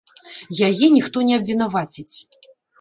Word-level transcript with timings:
Яе 0.67 0.89
ніхто 0.95 1.17
не 1.29 1.37
абвінаваціць. 1.43 2.15